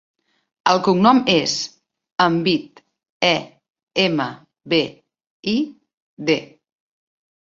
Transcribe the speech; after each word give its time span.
El 0.69 0.79
cognom 0.87 1.19
és 1.33 1.53
Embid: 2.25 2.81
e, 3.29 3.33
ema, 4.07 4.27
be, 4.75 4.83
i, 5.53 5.55
de. 6.31 6.41